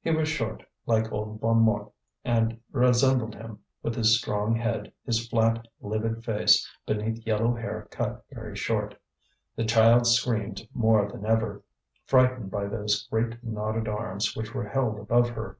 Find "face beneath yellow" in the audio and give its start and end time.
6.24-7.52